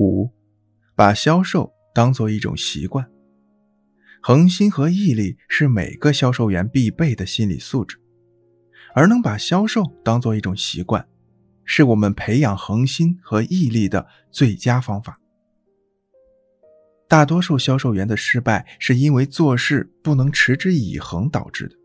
[0.00, 0.30] 五，
[0.96, 3.06] 把销售当做一种习惯。
[4.22, 7.98] 恒心和毅力是每个销售员必备的心理素质，
[8.94, 11.06] 而能把销售当做一种习惯，
[11.64, 15.20] 是我们培养恒心和毅力的最佳方法。
[17.06, 21.76] 大多数销售员的失败是因为做事不能持之以恒导致的。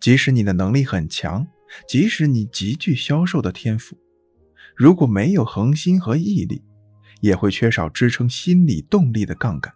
[0.00, 1.46] 即使你的能力很强，
[1.86, 3.98] 即使你极具销售的天赋，
[4.74, 6.64] 如果没有恒心和毅力，
[7.20, 9.72] 也会缺少支撑心理动力的杠杆。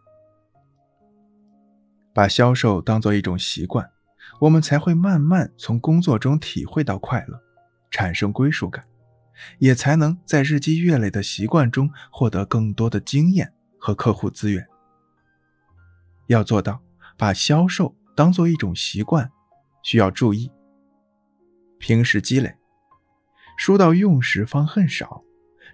[2.13, 3.91] 把销售当做一种习惯，
[4.41, 7.41] 我们才会慢慢从工作中体会到快乐，
[7.91, 8.87] 产生归属感，
[9.59, 14.67] 也才能在日积月累的习惯中获得更多的经验和客户资源。
[16.29, 16.81] 要做到
[17.19, 19.31] 把销售当做一种习惯，
[19.83, 20.51] 需要注意：
[21.79, 22.55] 平时积累，
[23.59, 25.23] 书到用时方恨少。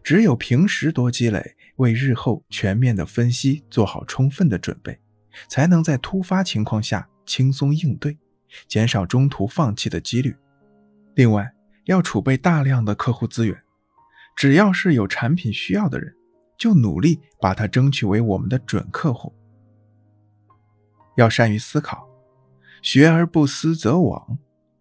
[0.02, 5.00] 只有平时多积累，为日后全面的分析做好充分的准备，
[5.48, 8.19] 才能在突发情况下轻松应对，
[8.69, 10.36] 减少中途放弃的几率。
[11.14, 11.53] 另外，
[11.84, 13.62] 要储备大量的客户资源，
[14.36, 16.14] 只要是有产品需要的人，
[16.56, 19.34] 就努力把它争取为我们的准客户。
[21.16, 22.09] 要善于思考，
[22.83, 24.39] 学而不思则罔，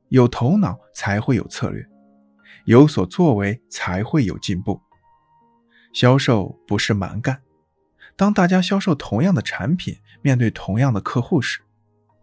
[0.09, 1.85] 有头脑才会有策略，
[2.65, 4.79] 有所作为才会有进步。
[5.91, 7.41] 销售不是蛮干。
[8.15, 11.61] 当大家销售同样的产品，面对同样的客户时，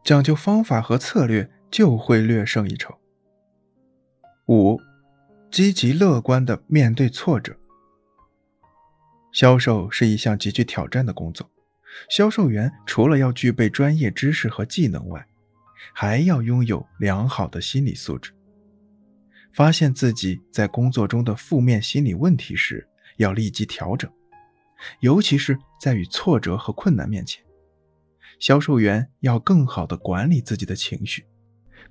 [0.05, 2.95] 讲究方法和策略就会略胜一筹。
[4.49, 4.81] 五，
[5.51, 7.57] 积极乐观的面对挫折。
[9.33, 11.51] 销售是一项极具挑战的工作，
[12.09, 15.27] 销售员除了要具备专业知识和技能外，
[15.93, 18.33] 还要拥有良好的心理素质。
[19.53, 24.11] 发现自己在工作中的负面心理问题时，要立即调整，
[25.01, 27.45] 尤其是在与挫折和困难面前，
[28.39, 31.25] 销售员要更好的管理自己的情绪，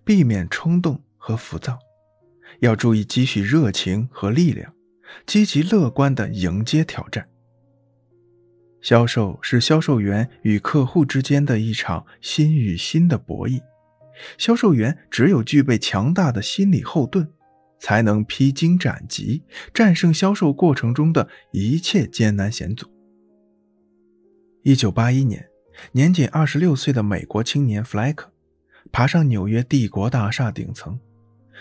[0.04, 1.80] 避免冲动和浮躁，
[2.60, 4.74] 要注意积蓄热情和力量，
[5.26, 7.28] 积极乐观的迎接挑战。
[8.82, 13.60] 销售是销售员与客户之间的一场心与心的博弈，
[14.38, 17.28] 销售员只有具备强大的心理后盾。
[17.80, 19.44] 才能披荆斩棘，
[19.74, 22.90] 战胜销售过程中的一切艰难险阻。
[24.64, 25.48] 一九八一年，
[25.92, 28.32] 年仅二十六岁的美国青年弗莱克
[28.92, 31.00] 爬上纽约帝国大厦顶层，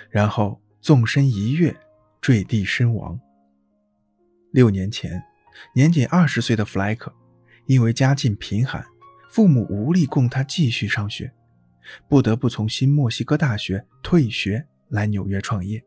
[0.08, 1.76] 然后纵身一跃，
[2.20, 3.20] 坠地身亡。
[4.53, 5.22] 六年前，
[5.74, 7.12] 年仅二十岁的弗莱克
[7.66, 8.84] 因为家境贫寒，
[9.28, 11.32] 父母无力供他继续上学，
[12.08, 15.84] 不得不从新墨西哥大学退学来纽约创业。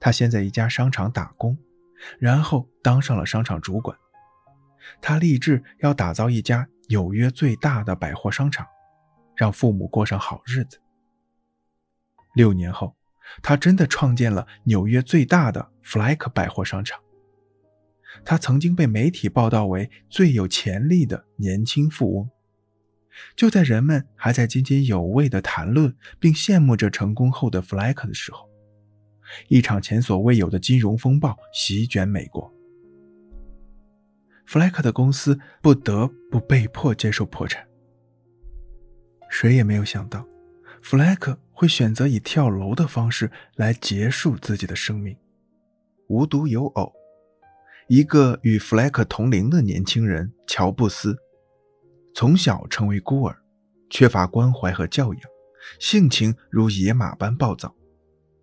[0.00, 1.56] 他先在一家商场打工，
[2.18, 3.96] 然后当上了商场主管。
[5.00, 8.66] 他立志要打造一家纽约最大的百货商场，
[9.36, 10.80] 让父母过上好日子。
[12.34, 12.96] 六年后，
[13.42, 16.98] 他真的创建了纽约最大的弗莱克百货商场。
[18.24, 22.28] 他曾经被媒体报道为最有潜力的年轻富翁。
[23.36, 28.49] 就在人们还在津津有味地谈论并羡慕着成功后的弗莱克的时候，
[29.48, 32.52] 一场前所未有的金融风暴席卷美国，
[34.46, 37.66] 弗莱克的公司不得不被迫接受破产。
[39.28, 40.26] 谁也没有想到，
[40.82, 45.16] 弗莱克会选择以跳楼的方式来结束自己的生命。
[46.08, 46.92] 无独有偶，
[47.88, 51.16] 一个与弗莱克同龄的年轻人乔布斯，
[52.12, 53.36] 从小成为孤儿，
[53.88, 55.22] 缺乏关怀和教养，
[55.78, 57.72] 性情如野马般暴躁。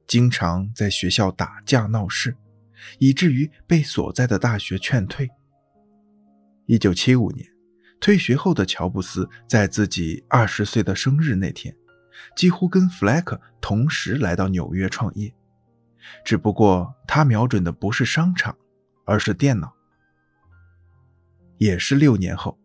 [0.08, 2.36] 经常在学校打架闹事，
[2.98, 5.30] 以至于被所在的大学劝退。
[6.66, 7.46] 一九七五年，
[8.00, 11.76] 退学后的乔布斯在自己二十岁的生日那天，
[12.36, 15.34] 几乎跟弗莱克同时来到纽约创业，
[16.24, 18.58] 只不过他瞄准的不是商场，
[19.06, 19.74] 而是电脑。
[21.58, 22.58] 也是六年后，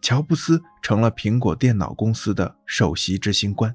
[0.00, 3.74] 乔布斯成了苹果电脑公司的首席执行官。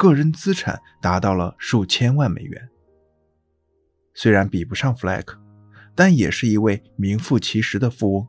[0.00, 2.70] 个人资产达到了数千万美元。
[4.14, 5.38] 虽然比不上弗莱克，
[5.94, 8.26] 但也是一位名副其实的富翁。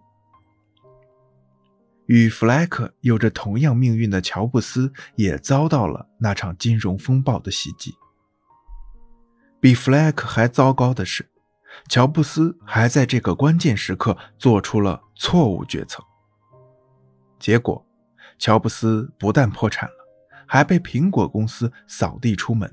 [2.07, 7.95] 与弗莱克有着同样命运的乔布斯也遭到了那场金融风暴的袭击。
[9.61, 11.25] 比弗莱克还糟糕的是，
[11.87, 16.03] 乔布斯还在这个关键时刻做出了错误决策。
[17.39, 17.87] 结果，
[18.37, 20.00] 乔布斯不但破产了。
[20.51, 22.69] 还被苹果公司扫地出门。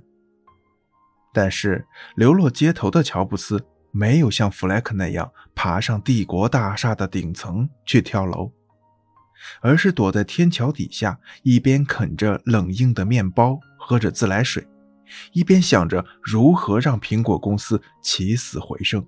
[1.32, 1.86] 但是，
[2.16, 8.50] 流落街头的乔布斯没有像弗莱克那样爬上帝国大厦的顶层去跳楼，
[9.60, 14.66] 而是躲在天桥底下，一边啃着冷硬的面包，喝着自来水，
[15.32, 19.06] 一边想着如何让苹果公司起死回生。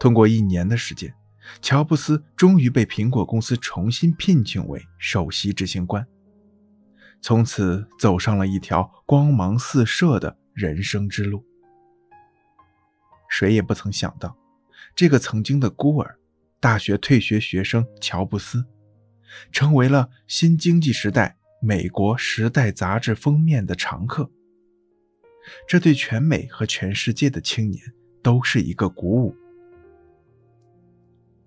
[0.00, 1.14] 通过一年的时间，
[1.62, 6.04] 乔布斯终于被苹果公司重新聘请为首席执行官，
[7.24, 11.42] 从此走上了一条光芒四射的人生之路。
[13.30, 14.36] 谁也不曾想到，
[14.94, 16.18] 这个曾经的孤儿，
[16.60, 18.66] 大学退学学生乔布斯，
[19.50, 24.30] 成为了新经济时代美国《时代》杂志封面的常客。
[25.66, 27.82] 这对全美和全世界的青年
[28.22, 29.34] 都是一个鼓舞。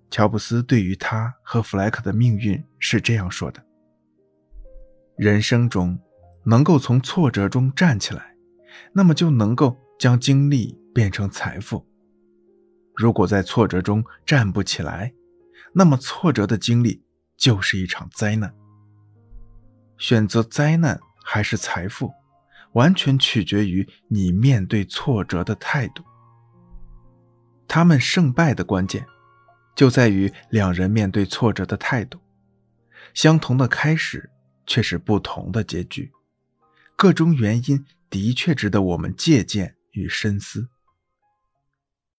[0.09, 3.63] 乔布斯对于他和弗莱克的命运是这样说的
[5.17, 5.99] ：“人生中
[6.45, 8.35] 能够从挫折中站起来，
[8.93, 11.83] 那么就能够将经历变成财富；
[12.95, 15.13] 如果在挫折中站不起来，
[15.73, 17.03] 那么挫折的经历
[17.35, 18.53] 就是一场灾难。
[19.97, 22.11] 选择灾难还是财富，
[22.73, 26.03] 完全取决于你面对挫折的态度。
[27.67, 29.05] 他们胜败的关键。”
[29.77, 32.19] 就在于两人面对挫折的态度，
[33.13, 34.27] 相同的开始
[34.67, 36.11] 却是不同的结局。
[36.95, 40.69] 各种原因的确值得我们借鉴与深思。